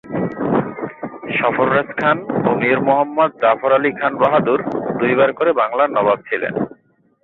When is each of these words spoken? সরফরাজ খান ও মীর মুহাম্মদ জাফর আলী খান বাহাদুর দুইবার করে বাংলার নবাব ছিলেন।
সরফরাজ 1.37 1.89
খান 1.99 2.17
ও 2.47 2.49
মীর 2.59 2.79
মুহাম্মদ 2.87 3.31
জাফর 3.41 3.71
আলী 3.77 3.91
খান 3.91 4.13
বাহাদুর 4.21 4.59
দুইবার 4.99 5.29
করে 5.33 5.51
বাংলার 5.53 5.89
নবাব 5.91 6.19
ছিলেন। 6.27 6.53